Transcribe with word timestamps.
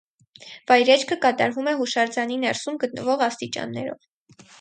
Վայրեջքը 0.69 1.17
կատարվում 1.25 1.69
է 1.71 1.73
հուշարձանի 1.81 2.39
ներսում 2.45 2.79
գտնվող 2.85 3.23
աստիճաններով։ 3.27 4.09